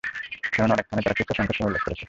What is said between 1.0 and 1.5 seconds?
তারা খুচরা